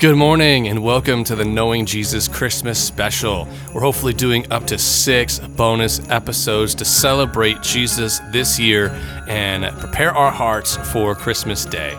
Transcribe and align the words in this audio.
Good 0.00 0.14
morning 0.14 0.68
and 0.68 0.84
welcome 0.84 1.24
to 1.24 1.34
the 1.34 1.44
Knowing 1.44 1.84
Jesus 1.84 2.28
Christmas 2.28 2.78
special. 2.78 3.48
We're 3.74 3.80
hopefully 3.80 4.12
doing 4.12 4.46
up 4.52 4.64
to 4.68 4.78
six 4.78 5.40
bonus 5.40 6.08
episodes 6.08 6.76
to 6.76 6.84
celebrate 6.84 7.62
Jesus 7.62 8.20
this 8.30 8.60
year 8.60 8.90
and 9.26 9.64
prepare 9.80 10.12
our 10.12 10.30
hearts 10.30 10.76
for 10.92 11.16
Christmas 11.16 11.64
Day. 11.64 11.98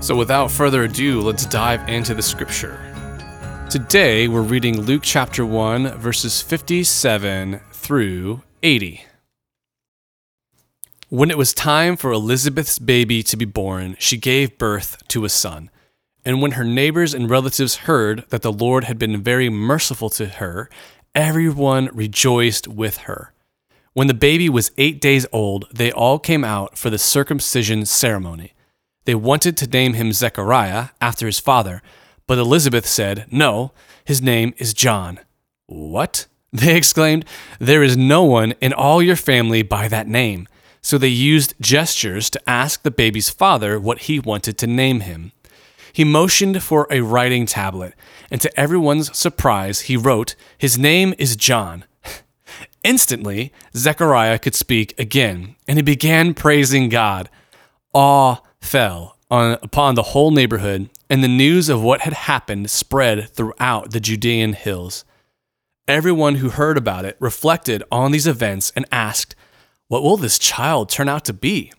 So, 0.00 0.16
without 0.16 0.50
further 0.50 0.82
ado, 0.82 1.20
let's 1.20 1.46
dive 1.46 1.88
into 1.88 2.12
the 2.12 2.22
scripture. 2.22 2.76
Today, 3.70 4.26
we're 4.26 4.42
reading 4.42 4.80
Luke 4.80 5.02
chapter 5.04 5.46
1, 5.46 5.98
verses 5.98 6.42
57 6.42 7.60
through 7.70 8.42
80. 8.64 9.04
When 11.08 11.30
it 11.30 11.38
was 11.38 11.54
time 11.54 11.96
for 11.96 12.10
Elizabeth's 12.10 12.80
baby 12.80 13.22
to 13.22 13.36
be 13.36 13.44
born, 13.44 13.94
she 14.00 14.16
gave 14.16 14.58
birth 14.58 15.06
to 15.06 15.24
a 15.24 15.28
son. 15.28 15.70
And 16.26 16.42
when 16.42 16.52
her 16.52 16.64
neighbors 16.64 17.14
and 17.14 17.30
relatives 17.30 17.76
heard 17.76 18.24
that 18.30 18.42
the 18.42 18.52
Lord 18.52 18.82
had 18.84 18.98
been 18.98 19.22
very 19.22 19.48
merciful 19.48 20.10
to 20.10 20.26
her, 20.26 20.68
everyone 21.14 21.88
rejoiced 21.92 22.66
with 22.66 22.96
her. 22.98 23.32
When 23.92 24.08
the 24.08 24.12
baby 24.12 24.48
was 24.48 24.72
eight 24.76 25.00
days 25.00 25.24
old, 25.30 25.66
they 25.72 25.92
all 25.92 26.18
came 26.18 26.42
out 26.42 26.76
for 26.76 26.90
the 26.90 26.98
circumcision 26.98 27.86
ceremony. 27.86 28.54
They 29.04 29.14
wanted 29.14 29.56
to 29.58 29.68
name 29.68 29.92
him 29.92 30.12
Zechariah 30.12 30.88
after 31.00 31.26
his 31.26 31.38
father, 31.38 31.80
but 32.26 32.38
Elizabeth 32.38 32.86
said, 32.86 33.26
No, 33.30 33.70
his 34.04 34.20
name 34.20 34.52
is 34.58 34.74
John. 34.74 35.20
What? 35.66 36.26
They 36.52 36.76
exclaimed, 36.76 37.24
There 37.60 37.82
is 37.82 37.96
no 37.96 38.24
one 38.24 38.52
in 38.60 38.72
all 38.72 39.02
your 39.02 39.16
family 39.16 39.62
by 39.62 39.88
that 39.88 40.08
name. 40.08 40.48
So 40.80 40.98
they 40.98 41.08
used 41.08 41.54
gestures 41.60 42.30
to 42.30 42.50
ask 42.50 42.82
the 42.82 42.90
baby's 42.90 43.28
father 43.28 43.78
what 43.78 44.02
he 44.02 44.18
wanted 44.20 44.56
to 44.58 44.66
name 44.66 45.00
him. 45.00 45.32
He 45.96 46.04
motioned 46.04 46.62
for 46.62 46.86
a 46.90 47.00
writing 47.00 47.46
tablet, 47.46 47.94
and 48.30 48.38
to 48.42 48.60
everyone's 48.60 49.16
surprise, 49.16 49.80
he 49.88 49.96
wrote, 49.96 50.34
His 50.58 50.76
name 50.76 51.14
is 51.16 51.36
John. 51.36 51.86
Instantly, 52.84 53.50
Zechariah 53.74 54.38
could 54.38 54.54
speak 54.54 54.92
again, 55.00 55.56
and 55.66 55.78
he 55.78 55.82
began 55.82 56.34
praising 56.34 56.90
God. 56.90 57.30
Awe 57.94 58.42
fell 58.60 59.16
on, 59.30 59.52
upon 59.62 59.94
the 59.94 60.12
whole 60.12 60.30
neighborhood, 60.30 60.90
and 61.08 61.24
the 61.24 61.28
news 61.28 61.70
of 61.70 61.82
what 61.82 62.02
had 62.02 62.12
happened 62.12 62.70
spread 62.70 63.30
throughout 63.30 63.92
the 63.92 64.00
Judean 64.00 64.52
hills. 64.52 65.06
Everyone 65.88 66.34
who 66.34 66.50
heard 66.50 66.76
about 66.76 67.06
it 67.06 67.16
reflected 67.20 67.82
on 67.90 68.12
these 68.12 68.26
events 68.26 68.70
and 68.76 68.84
asked, 68.92 69.34
What 69.88 70.02
will 70.02 70.18
this 70.18 70.38
child 70.38 70.90
turn 70.90 71.08
out 71.08 71.24
to 71.24 71.32
be? 71.32 71.72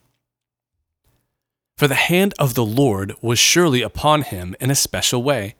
For 1.77 1.87
the 1.87 1.95
hand 1.95 2.33
of 2.39 2.55
the 2.55 2.65
Lord 2.65 3.13
was 3.21 3.37
surely 3.37 3.81
upon 3.81 4.23
him 4.23 4.55
in 4.59 4.71
a 4.71 4.75
special 4.75 5.21
way. 5.21 5.55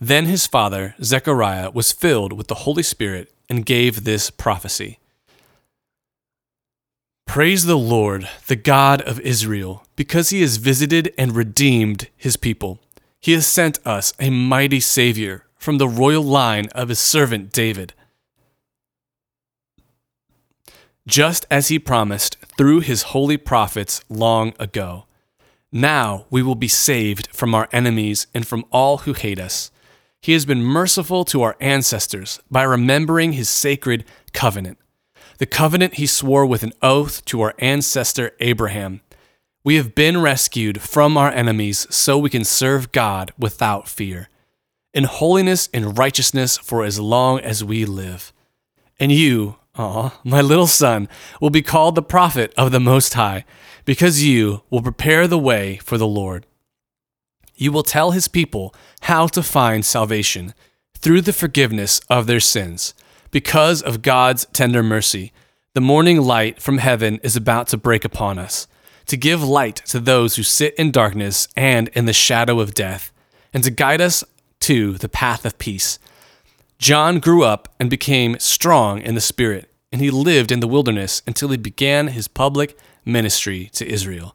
Then 0.00 0.26
his 0.26 0.46
father, 0.46 0.94
Zechariah, 1.02 1.70
was 1.70 1.92
filled 1.92 2.34
with 2.34 2.48
the 2.48 2.56
Holy 2.56 2.82
Spirit 2.82 3.32
and 3.48 3.64
gave 3.64 4.04
this 4.04 4.30
prophecy 4.30 4.98
Praise 7.26 7.64
the 7.64 7.78
Lord, 7.78 8.28
the 8.46 8.56
God 8.56 9.00
of 9.02 9.18
Israel, 9.20 9.84
because 9.96 10.28
he 10.28 10.42
has 10.42 10.58
visited 10.58 11.12
and 11.16 11.34
redeemed 11.34 12.08
his 12.16 12.36
people. 12.36 12.78
He 13.18 13.32
has 13.32 13.46
sent 13.46 13.84
us 13.86 14.12
a 14.20 14.28
mighty 14.28 14.78
Savior 14.78 15.46
from 15.56 15.78
the 15.78 15.88
royal 15.88 16.22
line 16.22 16.66
of 16.74 16.90
his 16.90 16.98
servant 16.98 17.50
David. 17.50 17.94
Just 21.06 21.46
as 21.50 21.68
he 21.68 21.78
promised 21.78 22.36
through 22.58 22.80
his 22.80 23.02
holy 23.14 23.38
prophets 23.38 24.04
long 24.10 24.52
ago. 24.60 25.06
Now 25.76 26.26
we 26.30 26.40
will 26.40 26.54
be 26.54 26.68
saved 26.68 27.26
from 27.32 27.52
our 27.52 27.68
enemies 27.72 28.28
and 28.32 28.46
from 28.46 28.64
all 28.70 28.98
who 28.98 29.12
hate 29.12 29.40
us. 29.40 29.72
He 30.22 30.32
has 30.32 30.46
been 30.46 30.62
merciful 30.62 31.24
to 31.26 31.42
our 31.42 31.56
ancestors 31.58 32.38
by 32.48 32.62
remembering 32.62 33.32
his 33.32 33.50
sacred 33.50 34.04
covenant, 34.32 34.78
the 35.38 35.46
covenant 35.46 35.94
he 35.94 36.06
swore 36.06 36.46
with 36.46 36.62
an 36.62 36.74
oath 36.80 37.24
to 37.24 37.40
our 37.40 37.54
ancestor 37.58 38.36
Abraham. 38.38 39.00
We 39.64 39.74
have 39.74 39.96
been 39.96 40.22
rescued 40.22 40.80
from 40.80 41.16
our 41.16 41.30
enemies 41.30 41.88
so 41.90 42.18
we 42.18 42.30
can 42.30 42.44
serve 42.44 42.92
God 42.92 43.32
without 43.36 43.88
fear, 43.88 44.28
in 44.94 45.04
holiness 45.04 45.68
and 45.74 45.98
righteousness 45.98 46.56
for 46.56 46.84
as 46.84 47.00
long 47.00 47.40
as 47.40 47.64
we 47.64 47.84
live. 47.84 48.32
And 49.00 49.10
you, 49.10 49.56
ah, 49.74 50.20
my 50.22 50.40
little 50.40 50.68
son, 50.68 51.08
will 51.40 51.50
be 51.50 51.62
called 51.62 51.96
the 51.96 52.02
prophet 52.02 52.54
of 52.56 52.70
the 52.70 52.78
Most 52.78 53.14
High 53.14 53.44
because 53.84 54.24
you 54.24 54.62
will 54.70 54.82
prepare 54.82 55.26
the 55.26 55.38
way 55.38 55.76
for 55.78 55.98
the 55.98 56.06
Lord. 56.06 56.46
You 57.56 57.70
will 57.70 57.82
tell 57.82 58.10
his 58.10 58.28
people 58.28 58.74
how 59.02 59.26
to 59.28 59.42
find 59.42 59.84
salvation 59.84 60.54
through 60.98 61.20
the 61.20 61.32
forgiveness 61.32 62.00
of 62.08 62.26
their 62.26 62.40
sins. 62.40 62.94
Because 63.30 63.82
of 63.82 64.02
God's 64.02 64.46
tender 64.52 64.82
mercy, 64.82 65.32
the 65.74 65.80
morning 65.80 66.20
light 66.20 66.62
from 66.62 66.78
heaven 66.78 67.20
is 67.22 67.36
about 67.36 67.68
to 67.68 67.76
break 67.76 68.04
upon 68.04 68.38
us, 68.38 68.66
to 69.06 69.16
give 69.16 69.42
light 69.42 69.76
to 69.86 70.00
those 70.00 70.36
who 70.36 70.42
sit 70.42 70.74
in 70.76 70.90
darkness 70.90 71.48
and 71.56 71.88
in 71.88 72.06
the 72.06 72.12
shadow 72.12 72.60
of 72.60 72.74
death, 72.74 73.12
and 73.52 73.62
to 73.64 73.70
guide 73.70 74.00
us 74.00 74.24
to 74.60 74.94
the 74.94 75.08
path 75.08 75.44
of 75.44 75.58
peace. 75.58 75.98
John 76.78 77.18
grew 77.18 77.44
up 77.44 77.74
and 77.78 77.90
became 77.90 78.38
strong 78.38 79.00
in 79.00 79.14
the 79.14 79.20
Spirit, 79.20 79.70
and 79.92 80.00
he 80.00 80.10
lived 80.10 80.50
in 80.50 80.60
the 80.60 80.68
wilderness 80.68 81.22
until 81.26 81.48
he 81.48 81.56
began 81.56 82.08
his 82.08 82.28
public 82.28 82.78
ministry 83.04 83.70
to 83.72 83.86
Israel. 83.86 84.34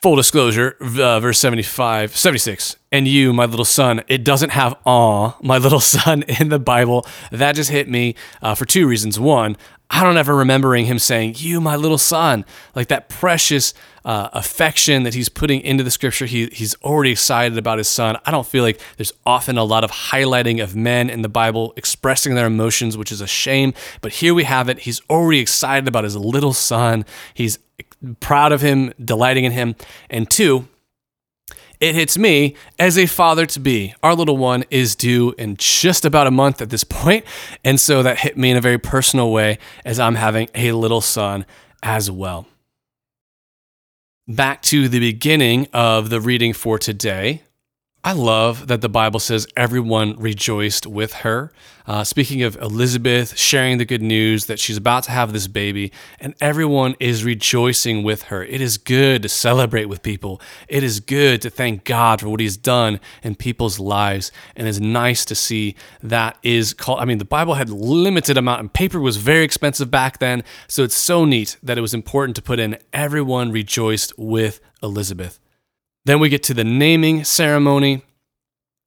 Full 0.00 0.14
disclosure, 0.14 0.76
uh, 0.80 1.18
verse 1.18 1.40
75, 1.40 2.16
76. 2.16 2.76
And 2.92 3.08
you, 3.08 3.32
my 3.32 3.46
little 3.46 3.64
son, 3.64 4.00
it 4.06 4.22
doesn't 4.22 4.50
have 4.50 4.76
awe, 4.84 5.32
my 5.42 5.58
little 5.58 5.80
son, 5.96 6.22
in 6.22 6.50
the 6.50 6.60
Bible. 6.60 7.04
That 7.32 7.56
just 7.56 7.70
hit 7.70 7.88
me 7.88 8.14
uh, 8.40 8.54
for 8.54 8.64
two 8.64 8.86
reasons. 8.86 9.18
One, 9.18 9.56
I 9.90 10.04
don't 10.04 10.16
ever 10.16 10.36
remembering 10.36 10.84
him 10.86 11.00
saying, 11.00 11.34
You, 11.38 11.60
my 11.60 11.74
little 11.74 11.98
son, 11.98 12.44
like 12.76 12.86
that 12.88 13.08
precious 13.08 13.74
uh, 14.04 14.28
affection 14.34 15.02
that 15.02 15.14
he's 15.14 15.28
putting 15.28 15.62
into 15.62 15.82
the 15.82 15.90
scripture. 15.90 16.26
He, 16.26 16.46
he's 16.52 16.76
already 16.76 17.10
excited 17.10 17.58
about 17.58 17.78
his 17.78 17.88
son. 17.88 18.18
I 18.24 18.30
don't 18.30 18.46
feel 18.46 18.62
like 18.62 18.80
there's 18.98 19.12
often 19.26 19.58
a 19.58 19.64
lot 19.64 19.82
of 19.82 19.90
highlighting 19.90 20.62
of 20.62 20.76
men 20.76 21.10
in 21.10 21.22
the 21.22 21.28
Bible 21.28 21.74
expressing 21.76 22.36
their 22.36 22.46
emotions, 22.46 22.96
which 22.96 23.10
is 23.10 23.20
a 23.20 23.26
shame. 23.26 23.74
But 24.00 24.12
here 24.12 24.32
we 24.32 24.44
have 24.44 24.68
it. 24.68 24.80
He's 24.80 25.00
already 25.10 25.40
excited 25.40 25.88
about 25.88 26.04
his 26.04 26.16
little 26.16 26.52
son. 26.52 27.04
He's 27.34 27.58
proud 28.20 28.52
of 28.52 28.60
him, 28.60 28.92
delighting 29.02 29.44
in 29.44 29.52
him. 29.52 29.74
And 30.10 30.28
two, 30.28 30.68
it 31.80 31.94
hits 31.94 32.18
me 32.18 32.56
as 32.78 32.98
a 32.98 33.06
father 33.06 33.46
to 33.46 33.60
be. 33.60 33.94
Our 34.02 34.14
little 34.14 34.36
one 34.36 34.64
is 34.70 34.96
due 34.96 35.34
in 35.38 35.56
just 35.56 36.04
about 36.04 36.26
a 36.26 36.30
month 36.32 36.60
at 36.60 36.70
this 36.70 36.84
point, 36.84 37.24
and 37.64 37.78
so 37.78 38.02
that 38.02 38.18
hit 38.18 38.36
me 38.36 38.50
in 38.50 38.56
a 38.56 38.60
very 38.60 38.78
personal 38.78 39.30
way 39.30 39.58
as 39.84 40.00
I'm 40.00 40.16
having 40.16 40.48
a 40.54 40.72
little 40.72 41.00
son 41.00 41.46
as 41.82 42.10
well. 42.10 42.46
Back 44.26 44.60
to 44.62 44.88
the 44.88 44.98
beginning 44.98 45.68
of 45.72 46.10
the 46.10 46.20
reading 46.20 46.52
for 46.52 46.78
today. 46.78 47.42
I 48.08 48.12
love 48.12 48.68
that 48.68 48.80
the 48.80 48.88
Bible 48.88 49.20
says 49.20 49.46
everyone 49.54 50.16
rejoiced 50.16 50.86
with 50.86 51.12
her. 51.12 51.52
Uh, 51.86 52.04
speaking 52.04 52.42
of 52.42 52.56
Elizabeth 52.56 53.36
sharing 53.36 53.76
the 53.76 53.84
good 53.84 54.00
news 54.00 54.46
that 54.46 54.58
she's 54.58 54.78
about 54.78 55.02
to 55.02 55.10
have 55.10 55.34
this 55.34 55.46
baby, 55.46 55.92
and 56.18 56.34
everyone 56.40 56.96
is 57.00 57.22
rejoicing 57.22 58.02
with 58.02 58.22
her. 58.22 58.42
It 58.42 58.62
is 58.62 58.78
good 58.78 59.20
to 59.24 59.28
celebrate 59.28 59.90
with 59.90 60.02
people. 60.02 60.40
It 60.68 60.82
is 60.82 61.00
good 61.00 61.42
to 61.42 61.50
thank 61.50 61.84
God 61.84 62.22
for 62.22 62.30
what 62.30 62.40
He's 62.40 62.56
done 62.56 62.98
in 63.22 63.34
people's 63.34 63.78
lives. 63.78 64.32
And 64.56 64.66
it's 64.66 64.80
nice 64.80 65.26
to 65.26 65.34
see 65.34 65.74
that 66.02 66.38
is 66.42 66.72
called. 66.72 67.00
I 67.00 67.04
mean, 67.04 67.18
the 67.18 67.26
Bible 67.26 67.56
had 67.56 67.68
limited 67.68 68.38
amount, 68.38 68.60
and 68.60 68.72
paper 68.72 69.00
was 69.00 69.18
very 69.18 69.44
expensive 69.44 69.90
back 69.90 70.16
then. 70.16 70.44
So 70.66 70.82
it's 70.82 70.96
so 70.96 71.26
neat 71.26 71.58
that 71.62 71.76
it 71.76 71.82
was 71.82 71.92
important 71.92 72.36
to 72.36 72.42
put 72.42 72.58
in 72.58 72.78
everyone 72.90 73.52
rejoiced 73.52 74.14
with 74.16 74.60
Elizabeth. 74.82 75.38
Then 76.08 76.20
we 76.20 76.30
get 76.30 76.42
to 76.44 76.54
the 76.54 76.64
naming 76.64 77.22
ceremony. 77.22 78.02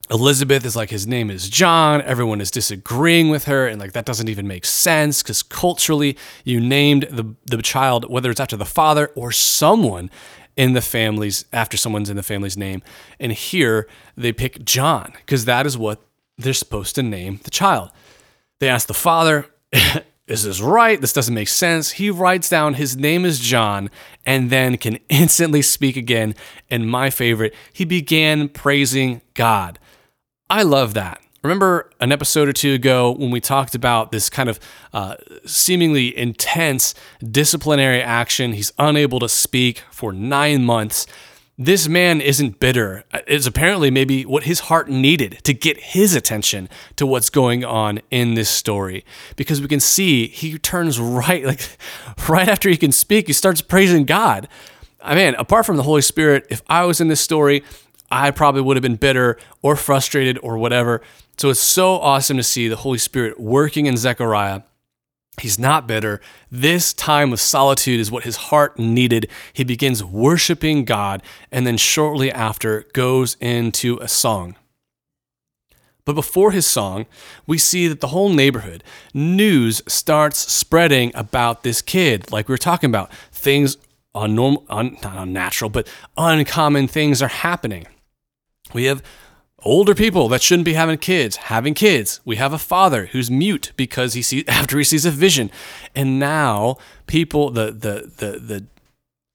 Elizabeth 0.10 0.66
is 0.66 0.76
like, 0.76 0.90
his 0.90 1.06
name 1.06 1.30
is 1.30 1.50
John. 1.50 2.02
Everyone 2.02 2.42
is 2.42 2.50
disagreeing 2.50 3.30
with 3.30 3.44
her, 3.44 3.68
and 3.68 3.80
like 3.80 3.92
that 3.92 4.06
doesn't 4.06 4.28
even 4.28 4.48
make 4.48 4.66
sense 4.66 5.22
because 5.22 5.44
culturally, 5.44 6.18
you 6.44 6.60
named 6.60 7.04
the, 7.12 7.36
the 7.46 7.62
child, 7.62 8.10
whether 8.10 8.32
it's 8.32 8.40
after 8.40 8.58
the 8.58 8.66
father 8.66 9.12
or 9.14 9.32
someone 9.32 10.10
in 10.58 10.74
the 10.74 10.82
family's, 10.82 11.46
after 11.54 11.78
someone's 11.78 12.10
in 12.10 12.18
the 12.18 12.24
family's 12.24 12.58
name. 12.58 12.82
And 13.20 13.32
here 13.34 13.88
they 14.18 14.34
pick 14.34 14.66
John 14.66 15.14
because 15.18 15.46
that 15.46 15.68
is 15.68 15.78
what 15.78 16.02
they're 16.40 16.54
supposed 16.54 16.96
to 16.96 17.04
name 17.04 17.40
the 17.44 17.52
child. 17.52 17.92
They 18.60 18.68
ask 18.68 18.88
the 18.88 18.96
father, 18.96 19.46
This 20.32 20.46
is 20.46 20.60
this 20.60 20.62
right? 20.62 21.02
This 21.02 21.12
doesn't 21.12 21.34
make 21.36 21.50
sense. 21.50 21.92
He 21.92 22.10
writes 22.10 22.48
down 22.48 22.76
his 22.76 22.96
name 22.96 23.26
is 23.26 23.38
John 23.38 23.90
and 24.26 24.50
then 24.50 24.78
can 24.78 24.98
instantly 25.10 25.62
speak 25.62 25.98
again. 25.98 26.36
And 26.70 26.90
my 26.90 27.10
favorite, 27.10 27.54
he 27.74 27.84
began 27.84 28.48
praising 28.48 29.20
God. 29.34 29.78
I 30.50 30.64
love 30.64 30.94
that. 30.94 31.20
Remember 31.44 31.90
an 32.00 32.14
episode 32.14 32.48
or 32.48 32.54
two 32.54 32.74
ago 32.74 33.12
when 33.12 33.30
we 33.30 33.42
talked 33.42 33.76
about 33.76 34.14
this 34.14 34.30
kind 34.30 34.48
of 34.48 34.58
uh, 34.94 35.16
seemingly 35.46 36.18
intense 36.18 36.96
disciplinary 37.30 38.02
action? 38.02 38.54
He's 38.54 38.72
unable 38.80 39.20
to 39.20 39.28
speak 39.28 39.84
for 39.92 40.14
nine 40.14 40.64
months. 40.64 41.08
This 41.58 41.88
man 41.88 42.22
isn't 42.22 42.60
bitter. 42.60 43.04
Uh, 43.14 43.20
it's 43.28 43.46
apparently 43.46 43.92
maybe 43.92 44.26
what 44.26 44.44
his 44.44 44.62
heart 44.62 44.90
needed 44.90 45.40
to 45.44 45.54
get 45.54 45.78
his 45.80 46.16
attention 46.16 46.70
to 46.96 47.06
what's 47.06 47.30
going 47.30 47.64
on 47.64 48.00
in 48.10 48.34
this 48.34 48.50
story. 48.50 49.06
Because 49.36 49.62
we 49.62 49.68
can 49.68 49.80
see 49.80 50.28
he 50.28 50.58
turns 50.58 51.00
right, 51.00 51.46
like 51.52 51.78
right 52.28 52.48
after 52.48 52.70
he 52.70 52.78
can 52.78 52.92
speak, 52.92 53.28
he 53.28 53.34
starts 53.34 53.62
praising 53.62 54.06
God. 54.06 54.48
I 55.04 55.16
mean, 55.16 55.36
apart 55.36 55.66
from 55.66 55.78
the 55.78 55.84
Holy 55.84 56.02
Spirit, 56.02 56.46
if 56.50 56.62
I 56.68 56.86
was 56.86 57.02
in 57.02 57.08
this 57.08 57.22
story, 57.22 57.64
I 58.12 58.32
probably 58.32 58.62
would 58.62 58.78
have 58.78 58.82
been 58.82 58.98
bitter 58.98 59.38
or 59.62 59.76
frustrated 59.76 60.38
or 60.44 60.58
whatever. 60.58 61.02
So 61.38 61.50
it's 61.50 61.60
so 61.60 61.94
awesome 61.94 62.38
to 62.38 62.44
see 62.44 62.68
the 62.68 62.76
Holy 62.76 62.98
Spirit 62.98 63.40
working 63.40 63.86
in 63.86 63.98
Zechariah 63.98 64.62
He's 65.42 65.60
not 65.60 65.88
bitter. 65.88 66.22
This 66.52 66.94
time 66.94 67.34
of 67.34 67.42
solitude 67.42 68.00
is 68.00 68.12
what 68.12 68.24
his 68.24 68.36
heart 68.36 68.78
needed. 68.78 69.28
He 69.54 69.64
begins 69.64 70.04
worshiping 70.04 70.86
God 70.86 71.24
and 71.52 71.66
then 71.66 71.78
shortly 71.78 72.32
after 72.32 72.86
goes 72.94 73.36
into 73.40 73.98
a 73.98 74.08
song. 74.08 74.56
But 76.06 76.14
before 76.14 76.52
his 76.52 76.66
song, 76.66 77.06
we 77.46 77.58
see 77.58 77.88
that 77.88 78.02
the 78.02 78.08
whole 78.08 78.30
neighborhood, 78.30 78.84
news 79.14 79.82
starts 79.88 80.40
spreading 80.52 81.12
about 81.16 81.64
this 81.64 81.82
kid. 81.82 82.32
Like 82.32 82.48
we 82.48 82.54
were 82.54 82.58
talking 82.58 82.90
about, 82.90 83.12
things 83.32 83.78
unnormal, 84.16 84.66
un, 84.70 84.98
not 85.04 85.18
unnatural, 85.18 85.70
but 85.70 85.88
uncommon 86.18 86.88
things 86.88 87.22
are 87.22 87.28
happening. 87.28 87.88
We 88.74 88.86
have 88.86 89.04
older 89.64 89.94
people 89.96 90.28
that 90.30 90.42
shouldn't 90.42 90.66
be 90.66 90.74
having 90.74 90.98
kids 90.98 91.36
having 91.36 91.74
kids. 91.74 92.20
We 92.26 92.36
have 92.38 92.54
a 92.54 92.58
father 92.58 93.08
who's 93.08 93.30
mute 93.30 93.72
because 93.76 94.14
he 94.14 94.22
sees 94.22 94.44
after 94.48 94.78
he 94.78 94.84
sees 94.84 95.06
a 95.06 95.12
vision. 95.12 95.52
And 95.96 96.20
now 96.20 96.78
people 97.08 97.50
the 97.52 97.72
the 97.72 98.12
the 98.18 98.40
the 98.40 98.66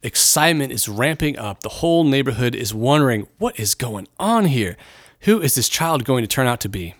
excitement 0.02 0.72
is 0.72 0.88
ramping 0.88 1.38
up. 1.38 1.60
The 1.60 1.68
whole 1.68 2.04
neighborhood 2.04 2.54
is 2.54 2.74
wondering 2.74 3.26
what 3.38 3.58
is 3.58 3.74
going 3.74 4.08
on 4.18 4.46
here? 4.46 4.76
Who 5.20 5.40
is 5.40 5.54
this 5.54 5.68
child 5.68 6.04
going 6.04 6.22
to 6.22 6.28
turn 6.28 6.46
out 6.46 6.60
to 6.60 6.68
be? 6.68 6.94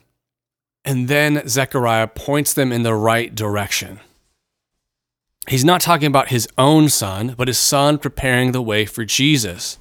And 0.85 1.09
then 1.09 1.47
zechariah 1.49 2.07
points 2.07 2.55
them 2.55 2.73
in 2.73 2.83
the 2.83 2.95
right 2.95 3.35
direction. 3.35 4.01
He's 5.49 5.65
not 5.65 5.81
talking 5.81 6.07
about 6.07 6.29
his 6.29 6.49
own 6.59 6.89
son 6.89 7.35
but 7.37 7.49
his 7.49 7.59
son 7.59 7.99
preparing 7.99 8.51
the 8.51 8.63
way 8.63 8.85
for 8.85 9.05
jesus 9.05 9.79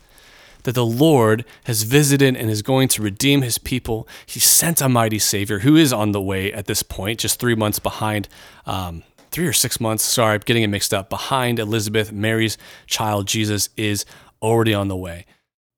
that 0.65 0.75
the 0.75 0.85
Lord 0.85 1.45
has 1.63 1.83
visited 1.83 2.35
and 2.35 2.49
is 2.49 2.61
going 2.61 2.89
to 2.89 3.01
redeem 3.01 3.41
his 3.41 3.57
people. 3.57 4.07
He 4.25 4.39
sent 4.39 4.81
a 4.81 4.89
mighty 4.89 5.19
Savior 5.19 5.59
who 5.59 5.75
is 5.75 5.93
on 5.93 6.11
the 6.11 6.21
way 6.21 6.51
at 6.51 6.65
this 6.65 6.83
point, 6.83 7.19
just 7.19 7.39
three 7.39 7.55
months 7.55 7.79
behind. 7.79 8.27
Um, 8.65 9.03
three 9.31 9.47
or 9.47 9.53
six 9.53 9.79
months, 9.79 10.03
sorry, 10.03 10.35
I'm 10.35 10.41
getting 10.45 10.63
it 10.63 10.67
mixed 10.67 10.93
up, 10.93 11.09
behind 11.09 11.59
Elizabeth, 11.59 12.11
Mary's 12.11 12.57
child, 12.87 13.27
Jesus, 13.27 13.67
is 13.75 14.05
already 14.41 14.73
on 14.73 14.87
the 14.87 14.95
way. 14.95 15.25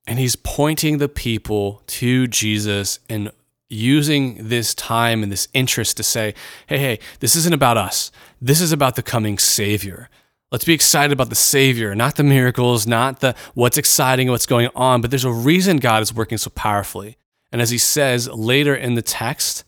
And 0.05 0.19
he's 0.19 0.35
pointing 0.35 0.99
the 0.99 1.09
people 1.09 1.81
to 1.87 2.27
Jesus 2.27 2.99
and 3.09 3.31
using 3.69 4.47
this 4.47 4.73
time 4.75 5.23
and 5.23 5.31
this 5.31 5.47
interest 5.53 5.97
to 5.97 6.03
say, 6.03 6.33
hey, 6.67 6.77
hey, 6.77 6.99
this 7.19 7.35
isn't 7.35 7.53
about 7.53 7.77
us. 7.77 8.11
This 8.41 8.61
is 8.61 8.71
about 8.71 8.95
the 8.95 9.03
coming 9.03 9.37
Savior. 9.37 10.09
Let's 10.49 10.63
be 10.63 10.73
excited 10.73 11.11
about 11.11 11.27
the 11.27 11.35
Savior, 11.35 11.93
not 11.93 12.15
the 12.15 12.23
miracles, 12.23 12.87
not 12.87 13.19
the 13.19 13.35
what's 13.53 13.77
exciting, 13.77 14.29
what's 14.29 14.45
going 14.45 14.69
on, 14.75 15.01
but 15.01 15.09
there's 15.09 15.25
a 15.25 15.31
reason 15.31 15.75
God 15.75 16.01
is 16.01 16.13
working 16.13 16.37
so 16.37 16.49
powerfully. 16.51 17.17
And 17.51 17.61
as 17.61 17.69
he 17.69 17.77
says 17.77 18.29
later 18.29 18.73
in 18.73 18.93
the 18.93 19.01
text, 19.01 19.65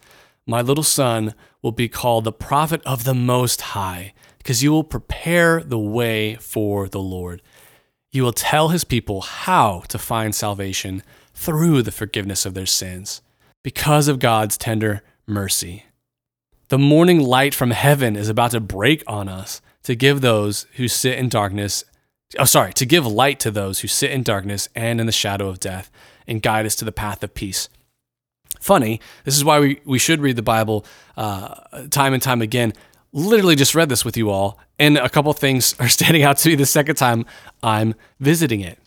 my 0.48 0.62
little 0.62 0.84
son 0.84 1.34
will 1.62 1.74
be 1.74 1.90
called 1.90 2.24
the 2.24 2.32
prophet 2.32 2.82
of 2.86 3.04
the 3.04 3.14
Most 3.14 3.60
High, 3.60 4.14
because 4.38 4.64
you 4.64 4.72
will 4.72 4.86
prepare 4.86 5.62
the 5.62 5.78
way 5.78 6.36
for 6.36 6.88
the 6.88 7.02
Lord. 7.02 7.42
You 8.14 8.24
will 8.24 8.32
tell 8.32 8.70
his 8.70 8.86
people 8.86 9.20
how 9.20 9.84
to 9.90 10.00
find 10.00 10.34
salvation 10.34 11.04
through 11.34 11.82
the 11.82 11.92
forgiveness 11.92 12.46
of 12.46 12.54
their 12.54 12.66
sins, 12.66 13.22
because 13.64 14.08
of 14.08 14.20
God's 14.20 14.58
tender 14.58 15.04
mercy. 15.28 15.84
The 16.70 16.80
morning 16.80 17.20
light 17.20 17.54
from 17.54 17.72
heaven 17.72 18.16
is 18.16 18.30
about 18.30 18.52
to 18.52 18.62
break 18.62 19.04
on 19.08 19.28
us 19.28 19.62
to 19.84 19.96
give 19.96 20.22
those 20.22 20.66
who 20.76 20.88
sit 20.88 21.18
in 21.18 21.30
darkness, 21.30 21.84
oh, 22.38 22.46
sorry, 22.46 22.74
to 22.74 22.86
give 22.86 23.06
light 23.06 23.40
to 23.42 23.52
those 23.52 23.80
who 23.80 23.88
sit 23.88 24.12
in 24.12 24.24
darkness 24.24 24.70
and 24.76 25.00
in 25.00 25.06
the 25.06 25.12
shadow 25.12 25.48
of 25.48 25.60
death, 25.60 25.92
and 26.28 26.42
guide 26.42 26.66
us 26.66 26.76
to 26.76 26.86
the 26.86 26.92
path 26.92 27.24
of 27.24 27.34
peace. 27.34 27.70
Funny, 28.60 29.00
this 29.24 29.38
is 29.38 29.46
why 29.46 29.60
we, 29.60 29.82
we 29.86 29.98
should 29.98 30.20
read 30.20 30.36
the 30.36 30.42
Bible 30.42 30.86
uh, 31.18 31.56
time 31.90 32.14
and 32.14 32.22
time 32.22 32.42
again. 32.42 32.74
Literally 33.12 33.56
just 33.56 33.74
read 33.74 33.90
this 33.90 34.06
with 34.06 34.18
you 34.18 34.30
all, 34.30 34.60
and 34.78 34.98
a 34.98 35.10
couple 35.10 35.32
things 35.34 35.76
are 35.80 35.90
standing 35.90 36.24
out 36.24 36.38
to 36.38 36.50
me 36.50 36.56
the 36.56 36.66
second 36.66 36.96
time 36.96 37.26
I'm 37.64 37.96
visiting 38.20 38.62
it. 38.62 38.80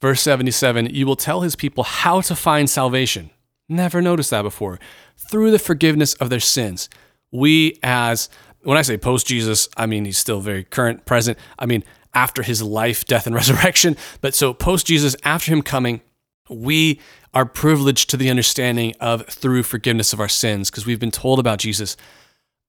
Verse 0.00 0.20
77 0.22 0.86
You 0.94 1.06
will 1.06 1.16
tell 1.16 1.42
his 1.42 1.54
people 1.56 1.84
how 1.84 2.20
to 2.22 2.34
find 2.34 2.68
salvation. 2.68 3.30
Never 3.68 4.02
noticed 4.02 4.30
that 4.30 4.42
before. 4.42 4.78
Through 5.16 5.50
the 5.50 5.58
forgiveness 5.58 6.14
of 6.14 6.30
their 6.30 6.40
sins. 6.40 6.88
We, 7.30 7.78
as 7.82 8.28
when 8.64 8.76
I 8.76 8.82
say 8.82 8.96
post 8.96 9.26
Jesus, 9.26 9.68
I 9.76 9.86
mean 9.86 10.04
he's 10.04 10.18
still 10.18 10.40
very 10.40 10.64
current, 10.64 11.04
present. 11.04 11.38
I 11.58 11.66
mean 11.66 11.84
after 12.14 12.42
his 12.42 12.62
life, 12.62 13.04
death, 13.04 13.26
and 13.26 13.34
resurrection. 13.42 13.96
But 14.20 14.34
so 14.34 14.54
post 14.54 14.86
Jesus, 14.86 15.16
after 15.24 15.52
him 15.52 15.62
coming, 15.62 16.00
we 16.48 17.00
are 17.32 17.44
privileged 17.44 18.10
to 18.10 18.16
the 18.16 18.30
understanding 18.30 18.94
of 19.00 19.26
through 19.26 19.64
forgiveness 19.64 20.12
of 20.12 20.20
our 20.20 20.28
sins 20.28 20.70
because 20.70 20.86
we've 20.86 21.00
been 21.00 21.10
told 21.10 21.38
about 21.38 21.58
Jesus. 21.58 21.96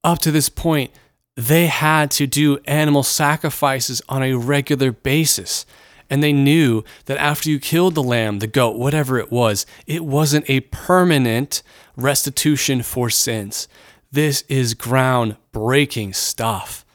Up 0.03 0.19
to 0.19 0.31
this 0.31 0.49
point, 0.49 0.91
they 1.35 1.67
had 1.67 2.11
to 2.11 2.25
do 2.25 2.59
animal 2.65 3.03
sacrifices 3.03 4.01
on 4.07 4.23
a 4.23 4.35
regular 4.35 4.91
basis. 4.91 5.65
And 6.09 6.21
they 6.21 6.33
knew 6.33 6.83
that 7.05 7.17
after 7.17 7.49
you 7.49 7.59
killed 7.59 7.95
the 7.95 8.03
lamb, 8.03 8.39
the 8.39 8.47
goat, 8.47 8.77
whatever 8.77 9.17
it 9.17 9.31
was, 9.31 9.65
it 9.87 10.05
wasn't 10.05 10.49
a 10.49 10.61
permanent 10.61 11.63
restitution 11.97 12.83
for 12.83 13.09
sins. 13.09 13.67
This 14.11 14.43
is 14.43 14.75
groundbreaking 14.75 16.15
stuff 16.15 16.85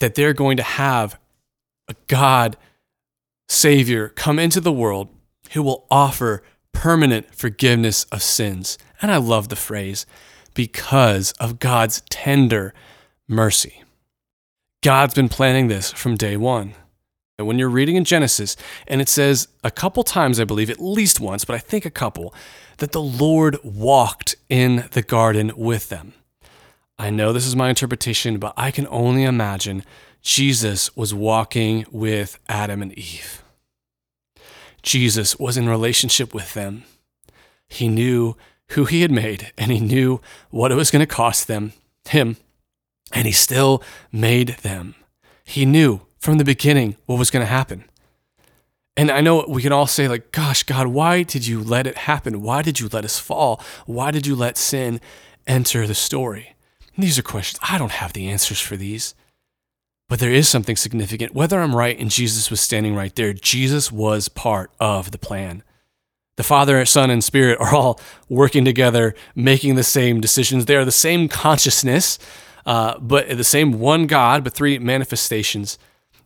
that 0.00 0.14
they're 0.14 0.32
going 0.32 0.56
to 0.56 0.62
have 0.62 1.18
a 1.88 1.94
God 2.06 2.56
Savior 3.48 4.08
come 4.08 4.38
into 4.38 4.60
the 4.60 4.72
world 4.72 5.08
who 5.52 5.62
will 5.62 5.86
offer 5.90 6.42
permanent 6.72 7.34
forgiveness 7.34 8.04
of 8.04 8.22
sins. 8.22 8.78
And 9.00 9.10
I 9.10 9.16
love 9.16 9.48
the 9.48 9.56
phrase 9.56 10.06
because 10.54 11.32
of 11.32 11.58
God's 11.58 12.02
tender 12.10 12.74
mercy. 13.28 13.82
God's 14.82 15.14
been 15.14 15.28
planning 15.28 15.68
this 15.68 15.92
from 15.92 16.16
day 16.16 16.36
one. 16.36 16.74
And 17.38 17.48
when 17.48 17.58
you're 17.58 17.68
reading 17.68 17.96
in 17.96 18.04
Genesis, 18.04 18.56
and 18.86 19.00
it 19.00 19.08
says 19.08 19.48
a 19.64 19.70
couple 19.70 20.04
times, 20.04 20.38
I 20.38 20.44
believe, 20.44 20.70
at 20.70 20.80
least 20.80 21.20
once, 21.20 21.44
but 21.44 21.56
I 21.56 21.58
think 21.58 21.84
a 21.84 21.90
couple, 21.90 22.32
that 22.78 22.92
the 22.92 23.00
Lord 23.00 23.58
walked 23.64 24.36
in 24.48 24.88
the 24.92 25.02
garden 25.02 25.52
with 25.56 25.88
them. 25.88 26.12
I 26.98 27.10
know 27.10 27.32
this 27.32 27.46
is 27.46 27.56
my 27.56 27.68
interpretation, 27.68 28.38
but 28.38 28.54
I 28.56 28.70
can 28.70 28.86
only 28.88 29.24
imagine 29.24 29.84
Jesus 30.22 30.94
was 30.96 31.12
walking 31.12 31.84
with 31.90 32.38
Adam 32.48 32.82
and 32.82 32.92
Eve. 32.92 33.42
Jesus 34.82 35.38
was 35.38 35.56
in 35.56 35.68
relationship 35.68 36.32
with 36.34 36.54
them. 36.54 36.84
He 37.68 37.88
knew 37.88 38.36
who 38.70 38.84
he 38.84 39.02
had 39.02 39.10
made 39.10 39.52
and 39.58 39.70
he 39.70 39.80
knew 39.80 40.20
what 40.50 40.70
it 40.70 40.76
was 40.76 40.90
going 40.90 41.00
to 41.00 41.06
cost 41.06 41.48
them, 41.48 41.72
him, 42.08 42.36
and 43.12 43.26
he 43.26 43.32
still 43.32 43.82
made 44.12 44.48
them. 44.62 44.94
He 45.44 45.66
knew 45.66 46.00
from 46.18 46.38
the 46.38 46.44
beginning 46.44 46.96
what 47.06 47.18
was 47.18 47.30
going 47.30 47.44
to 47.44 47.50
happen. 47.50 47.84
And 48.96 49.10
I 49.10 49.20
know 49.20 49.44
we 49.48 49.62
can 49.62 49.72
all 49.72 49.88
say, 49.88 50.06
like, 50.06 50.30
gosh, 50.30 50.62
God, 50.62 50.86
why 50.86 51.24
did 51.24 51.46
you 51.46 51.62
let 51.62 51.86
it 51.86 51.98
happen? 51.98 52.42
Why 52.42 52.62
did 52.62 52.78
you 52.78 52.88
let 52.92 53.04
us 53.04 53.18
fall? 53.18 53.60
Why 53.86 54.10
did 54.10 54.26
you 54.26 54.36
let 54.36 54.56
sin 54.56 55.00
enter 55.46 55.86
the 55.86 55.94
story? 55.94 56.53
These 56.96 57.18
are 57.18 57.22
questions. 57.22 57.58
I 57.62 57.78
don't 57.78 57.92
have 57.92 58.12
the 58.12 58.28
answers 58.28 58.60
for 58.60 58.76
these. 58.76 59.14
But 60.08 60.18
there 60.18 60.32
is 60.32 60.48
something 60.48 60.76
significant. 60.76 61.34
Whether 61.34 61.60
I'm 61.60 61.74
right 61.74 61.98
and 61.98 62.10
Jesus 62.10 62.50
was 62.50 62.60
standing 62.60 62.94
right 62.94 63.14
there, 63.14 63.32
Jesus 63.32 63.90
was 63.90 64.28
part 64.28 64.70
of 64.78 65.10
the 65.10 65.18
plan. 65.18 65.62
The 66.36 66.42
Father, 66.42 66.84
Son, 66.84 67.10
and 67.10 67.22
Spirit 67.22 67.58
are 67.60 67.74
all 67.74 68.00
working 68.28 68.64
together, 68.64 69.14
making 69.34 69.76
the 69.76 69.82
same 69.82 70.20
decisions. 70.20 70.66
They 70.66 70.76
are 70.76 70.84
the 70.84 70.90
same 70.90 71.28
consciousness, 71.28 72.18
uh, 72.66 72.98
but 72.98 73.28
the 73.36 73.44
same 73.44 73.78
one 73.78 74.06
God, 74.06 74.44
but 74.44 74.52
three 74.52 74.78
manifestations. 74.78 75.78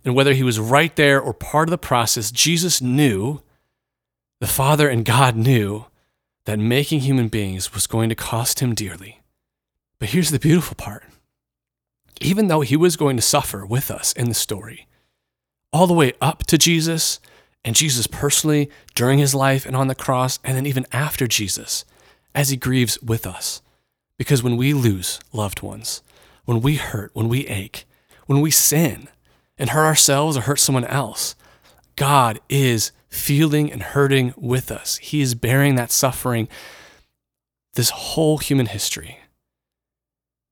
And 0.05 0.15
whether 0.15 0.33
he 0.33 0.43
was 0.43 0.59
right 0.59 0.95
there 0.97 1.21
or 1.21 1.35
part 1.35 1.69
of 1.69 1.71
the 1.71 1.79
process, 1.79 2.31
Jesus 2.31 2.81
knew, 2.81 3.43
the 4.41 4.47
Father 4.47 4.89
and 4.89 5.05
God 5.05 5.37
knew, 5.37 5.87
that 6.47 6.59
making 6.59 7.01
human 7.01 7.29
beings 7.29 7.75
was 7.75 7.87
going 7.87 8.09
to 8.09 8.15
cost 8.15 8.61
him 8.61 8.75
dearly. 8.75 9.21
But 9.99 10.11
here's 10.11 10.31
the 10.31 10.39
beautiful 10.39 10.75
part 10.75 11.05
even 12.21 12.49
though 12.49 12.63
he 12.63 12.77
was 12.77 12.97
going 12.97 13.17
to 13.17 13.23
suffer 13.23 13.65
with 13.65 13.91
us 13.93 14.13
in 14.13 14.29
the 14.29 14.35
story, 14.35 14.89
all 15.73 15.87
the 15.87 15.95
way 15.95 16.13
up 16.21 16.45
to 16.47 16.59
Jesus 16.59 17.21
and 17.65 17.77
Jesus 17.77 18.07
personally 18.09 18.71
during 18.95 19.19
his 19.19 19.35
life 19.35 19.65
and 19.67 19.77
on 19.77 19.89
the 19.89 19.95
cross, 19.95 20.39
and 20.43 20.57
then 20.57 20.67
even 20.67 20.87
after 20.91 21.27
Jesus, 21.27 21.85
as 22.35 22.49
he 22.49 22.57
grieves 22.57 23.01
with 23.01 23.27
us. 23.27 23.63
Because 24.17 24.43
when 24.43 24.57
we 24.57 24.73
lose 24.73 25.21
loved 25.33 25.63
ones, 25.63 26.03
when 26.45 26.61
we 26.61 26.77
hurt, 26.77 27.11
when 27.15 27.29
we 27.29 27.47
ache, 27.47 27.85
when 28.27 28.41
we 28.41 28.51
sin 28.51 29.09
and 29.57 29.71
hurt 29.71 29.85
ourselves 29.85 30.37
or 30.37 30.43
hurt 30.43 30.59
someone 30.59 30.85
else, 30.85 31.37
God 31.95 32.41
is 32.49 32.91
feeling 33.09 33.73
and 33.73 33.83
hurting 33.83 34.35
with 34.37 34.71
us. 34.71 34.97
He 34.99 35.21
is 35.21 35.35
bearing 35.35 35.77
that 35.77 35.91
suffering 35.91 36.49
this 37.75 37.91
whole 37.91 38.39
human 38.39 38.67
history. 38.67 39.21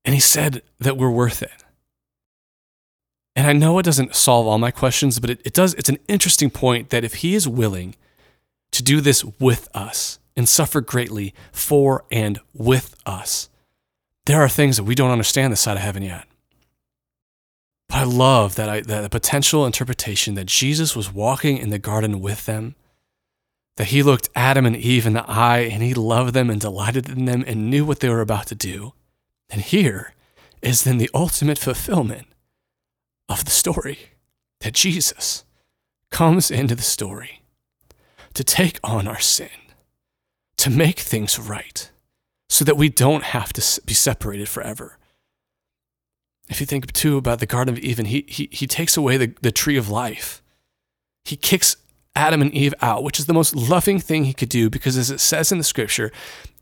And 0.07 0.15
He 0.15 0.21
said 0.21 0.63
that 0.79 0.97
we're 0.97 1.11
worth 1.11 1.43
it. 1.43 1.65
And 3.35 3.45
I 3.45 3.53
know 3.53 3.77
it 3.77 3.83
doesn't 3.83 4.15
solve 4.15 4.47
all 4.47 4.57
my 4.57 4.71
questions, 4.71 5.19
but 5.19 5.29
it, 5.29 5.41
it 5.45 5.53
does. 5.53 5.75
It's 5.75 5.89
an 5.89 5.99
interesting 6.07 6.49
point 6.49 6.89
that 6.89 7.03
if 7.03 7.15
He 7.15 7.35
is 7.35 7.47
willing 7.47 7.93
to 8.71 8.81
do 8.81 9.01
this 9.01 9.23
with 9.23 9.67
us 9.75 10.17
and 10.35 10.47
suffer 10.47 10.81
greatly 10.81 11.35
for 11.51 12.05
and 12.09 12.39
with 12.53 12.95
us, 13.05 13.49
there 14.25 14.41
are 14.41 14.49
things 14.49 14.77
that 14.77 14.85
we 14.85 14.95
don't 14.95 15.11
understand 15.11 15.51
this 15.51 15.61
side 15.61 15.77
of 15.77 15.83
heaven 15.83 16.03
yet. 16.03 16.25
But 17.89 17.97
I 17.97 18.03
love 18.03 18.55
that, 18.55 18.69
I, 18.69 18.81
that 18.81 19.01
the 19.01 19.09
potential 19.09 19.65
interpretation 19.65 20.35
that 20.35 20.45
Jesus 20.45 20.95
was 20.95 21.13
walking 21.13 21.57
in 21.57 21.69
the 21.69 21.79
garden 21.79 22.21
with 22.21 22.45
them, 22.45 22.75
that 23.75 23.87
he 23.87 24.03
looked 24.03 24.29
Adam 24.35 24.65
and 24.65 24.75
Eve 24.75 25.05
in 25.05 25.13
the 25.13 25.29
eye 25.29 25.59
and 25.59 25.83
he 25.83 25.93
loved 25.93 26.33
them 26.33 26.49
and 26.49 26.59
delighted 26.59 27.09
in 27.09 27.25
them 27.25 27.43
and 27.45 27.69
knew 27.69 27.85
what 27.85 27.99
they 27.99 28.09
were 28.09 28.21
about 28.21 28.47
to 28.47 28.55
do. 28.55 28.93
And 29.49 29.61
here 29.61 30.13
is 30.61 30.83
then 30.83 30.97
the 30.97 31.09
ultimate 31.13 31.57
fulfillment 31.57 32.27
of 33.29 33.45
the 33.45 33.51
story 33.51 34.11
that 34.61 34.73
Jesus 34.73 35.43
comes 36.11 36.49
into 36.49 36.75
the 36.75 36.81
story 36.81 37.41
to 38.33 38.43
take 38.43 38.79
on 38.83 39.07
our 39.07 39.19
sin, 39.19 39.49
to 40.57 40.69
make 40.69 40.99
things 40.99 41.39
right, 41.39 41.91
so 42.49 42.63
that 42.65 42.77
we 42.77 42.89
don't 42.89 43.23
have 43.23 43.51
to 43.53 43.81
be 43.85 43.93
separated 43.93 44.47
forever. 44.47 44.97
If 46.49 46.59
you 46.59 46.65
think 46.65 46.91
too 46.93 47.17
about 47.17 47.39
the 47.39 47.45
Garden 47.45 47.75
of 47.75 47.83
Eden, 47.83 48.05
he, 48.05 48.25
he, 48.27 48.47
he 48.51 48.67
takes 48.67 48.95
away 48.95 49.17
the, 49.17 49.33
the 49.41 49.51
tree 49.51 49.75
of 49.75 49.89
life. 49.89 50.41
He 51.25 51.35
kicks 51.35 51.75
Adam 52.15 52.41
and 52.41 52.53
Eve 52.53 52.73
out, 52.81 53.03
which 53.03 53.19
is 53.19 53.25
the 53.25 53.33
most 53.33 53.55
loving 53.55 53.99
thing 53.99 54.23
he 54.23 54.33
could 54.33 54.49
do 54.49 54.69
because, 54.69 54.97
as 54.97 55.11
it 55.11 55.19
says 55.19 55.51
in 55.51 55.57
the 55.57 55.63
scripture, 55.63 56.11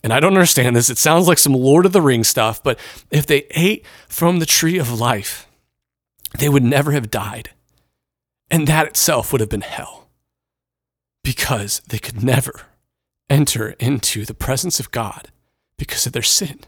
and 0.05 0.13
I 0.13 0.19
don't 0.19 0.33
understand 0.33 0.75
this, 0.75 0.91
it 0.91 0.99
sounds 0.99 1.27
like 1.27 1.39
some 1.39 1.53
Lord 1.53 1.87
of 1.87 1.91
the 1.91 1.99
Rings 1.99 2.27
stuff, 2.27 2.61
but 2.61 2.77
if 3.09 3.25
they 3.25 3.47
ate 3.49 3.83
from 4.07 4.37
the 4.37 4.45
tree 4.45 4.77
of 4.77 4.99
life, 4.99 5.47
they 6.37 6.47
would 6.47 6.61
never 6.61 6.91
have 6.91 7.09
died. 7.09 7.49
And 8.51 8.67
that 8.67 8.85
itself 8.85 9.31
would 9.31 9.41
have 9.41 9.49
been 9.49 9.61
hell 9.61 10.07
because 11.23 11.81
they 11.87 11.97
could 11.97 12.23
never 12.23 12.67
enter 13.31 13.71
into 13.79 14.25
the 14.25 14.35
presence 14.35 14.79
of 14.79 14.91
God 14.91 15.31
because 15.75 16.05
of 16.05 16.13
their 16.13 16.21
sin. 16.21 16.59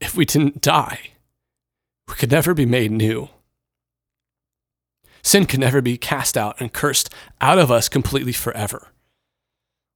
If 0.00 0.16
we 0.16 0.24
didn't 0.24 0.62
die, 0.62 1.10
we 2.08 2.14
could 2.14 2.30
never 2.30 2.54
be 2.54 2.64
made 2.64 2.90
new. 2.90 3.28
Sin 5.22 5.44
could 5.44 5.60
never 5.60 5.82
be 5.82 5.98
cast 5.98 6.38
out 6.38 6.58
and 6.58 6.72
cursed 6.72 7.10
out 7.42 7.58
of 7.58 7.70
us 7.70 7.90
completely 7.90 8.32
forever. 8.32 8.93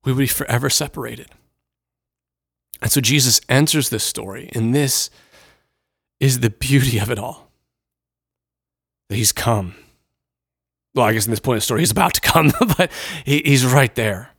We 0.04 0.12
would 0.12 0.18
be 0.18 0.26
forever 0.26 0.70
separated. 0.70 1.28
And 2.80 2.90
so 2.90 3.00
Jesus 3.00 3.40
enters 3.48 3.90
this 3.90 4.04
story, 4.04 4.50
and 4.54 4.74
this 4.74 5.10
is 6.20 6.40
the 6.40 6.50
beauty 6.50 6.98
of 6.98 7.10
it 7.10 7.18
all 7.18 7.50
that 9.08 9.16
he's 9.16 9.32
come. 9.32 9.74
Well, 10.94 11.06
I 11.06 11.12
guess 11.12 11.26
in 11.26 11.30
this 11.30 11.40
point 11.40 11.56
of 11.56 11.60
the 11.60 11.64
story, 11.64 11.80
he's 11.80 11.90
about 11.90 12.14
to 12.14 12.20
come, 12.20 12.52
but 12.76 12.90
he, 13.24 13.42
he's 13.44 13.64
right 13.64 13.94
there. 13.94 14.30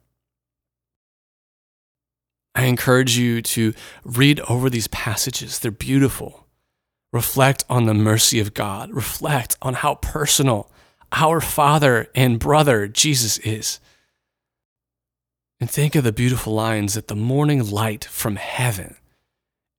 I 2.55 2.65
encourage 2.65 3.17
you 3.17 3.41
to 3.41 3.73
read 4.03 4.39
over 4.41 4.69
these 4.69 4.87
passages. 4.87 5.59
They're 5.59 5.71
beautiful. 5.71 6.45
Reflect 7.13 7.63
on 7.69 7.85
the 7.85 7.93
mercy 7.93 8.39
of 8.39 8.53
God. 8.53 8.91
Reflect 8.91 9.57
on 9.61 9.75
how 9.75 9.95
personal 9.95 10.69
our 11.11 11.41
Father 11.41 12.07
and 12.13 12.39
brother 12.39 12.87
Jesus 12.87 13.37
is. 13.39 13.79
And 15.59 15.69
think 15.69 15.95
of 15.95 16.03
the 16.03 16.13
beautiful 16.13 16.53
lines 16.53 16.93
that 16.93 17.07
the 17.07 17.15
morning 17.15 17.69
light 17.69 18.05
from 18.05 18.37
heaven 18.37 18.95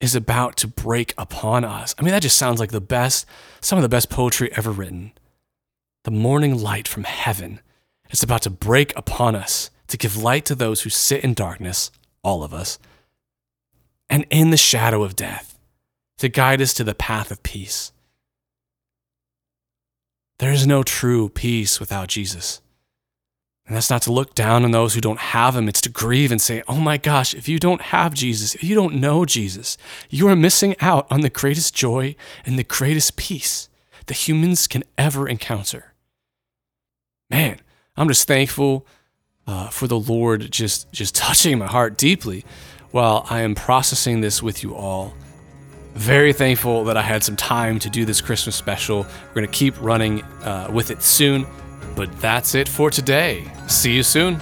is 0.00 0.14
about 0.14 0.56
to 0.58 0.68
break 0.68 1.14
upon 1.16 1.64
us. 1.64 1.94
I 1.98 2.02
mean, 2.02 2.12
that 2.12 2.22
just 2.22 2.36
sounds 2.36 2.60
like 2.60 2.70
the 2.70 2.80
best, 2.80 3.26
some 3.60 3.78
of 3.78 3.82
the 3.82 3.88
best 3.88 4.10
poetry 4.10 4.50
ever 4.52 4.70
written. 4.70 5.12
The 6.04 6.10
morning 6.10 6.58
light 6.58 6.88
from 6.88 7.04
heaven 7.04 7.60
is 8.10 8.22
about 8.22 8.42
to 8.42 8.50
break 8.50 8.96
upon 8.96 9.34
us 9.34 9.70
to 9.88 9.96
give 9.96 10.16
light 10.16 10.44
to 10.46 10.54
those 10.54 10.82
who 10.82 10.90
sit 10.90 11.24
in 11.24 11.34
darkness, 11.34 11.90
all 12.22 12.42
of 12.42 12.54
us, 12.54 12.78
and 14.08 14.26
in 14.30 14.50
the 14.50 14.56
shadow 14.56 15.02
of 15.02 15.16
death 15.16 15.58
to 16.18 16.28
guide 16.28 16.60
us 16.60 16.74
to 16.74 16.84
the 16.84 16.94
path 16.94 17.30
of 17.30 17.42
peace. 17.42 17.92
There 20.38 20.52
is 20.52 20.66
no 20.66 20.82
true 20.82 21.28
peace 21.28 21.80
without 21.80 22.08
Jesus. 22.08 22.60
And 23.70 23.76
that's 23.76 23.88
not 23.88 24.02
to 24.02 24.12
look 24.12 24.34
down 24.34 24.64
on 24.64 24.72
those 24.72 24.94
who 24.94 25.00
don't 25.00 25.20
have 25.20 25.54
him. 25.54 25.68
It's 25.68 25.80
to 25.82 25.88
grieve 25.88 26.32
and 26.32 26.40
say, 26.40 26.60
oh 26.66 26.80
my 26.80 26.96
gosh, 26.96 27.34
if 27.34 27.48
you 27.48 27.60
don't 27.60 27.80
have 27.80 28.14
Jesus, 28.14 28.56
if 28.56 28.64
you 28.64 28.74
don't 28.74 28.96
know 28.96 29.24
Jesus, 29.24 29.78
you 30.08 30.26
are 30.26 30.34
missing 30.34 30.74
out 30.80 31.06
on 31.08 31.20
the 31.20 31.30
greatest 31.30 31.72
joy 31.72 32.16
and 32.44 32.58
the 32.58 32.64
greatest 32.64 33.14
peace 33.14 33.68
that 34.06 34.26
humans 34.26 34.66
can 34.66 34.82
ever 34.98 35.28
encounter. 35.28 35.94
Man, 37.30 37.60
I'm 37.96 38.08
just 38.08 38.26
thankful 38.26 38.88
uh, 39.46 39.68
for 39.68 39.86
the 39.86 40.00
Lord 40.00 40.50
just, 40.50 40.90
just 40.90 41.14
touching 41.14 41.56
my 41.56 41.68
heart 41.68 41.96
deeply 41.96 42.44
while 42.90 43.24
I 43.30 43.42
am 43.42 43.54
processing 43.54 44.20
this 44.20 44.42
with 44.42 44.64
you 44.64 44.74
all. 44.74 45.14
Very 45.94 46.32
thankful 46.32 46.82
that 46.86 46.96
I 46.96 47.02
had 47.02 47.22
some 47.22 47.36
time 47.36 47.78
to 47.78 47.88
do 47.88 48.04
this 48.04 48.20
Christmas 48.20 48.56
special. 48.56 49.06
We're 49.28 49.34
going 49.34 49.46
to 49.46 49.52
keep 49.52 49.80
running 49.80 50.22
uh, 50.42 50.72
with 50.72 50.90
it 50.90 51.04
soon, 51.04 51.46
but 52.00 52.18
that's 52.18 52.54
it 52.54 52.66
for 52.66 52.90
today. 52.90 53.44
See 53.66 53.92
you 53.92 54.02
soon. 54.02 54.40